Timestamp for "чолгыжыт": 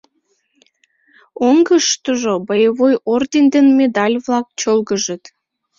4.59-5.23